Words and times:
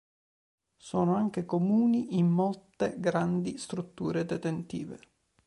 Sono 0.77 1.13
anche 1.15 1.45
comuni 1.45 2.17
in 2.17 2.25
molte 2.27 2.95
grandi 2.97 3.59
strutture 3.59 4.25
detentive. 4.25 4.99